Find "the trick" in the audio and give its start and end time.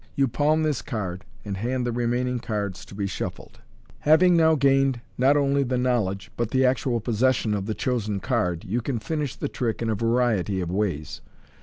9.35-9.79